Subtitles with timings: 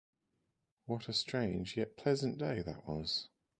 [0.87, 3.27] What a strange, yet pleasant day that was!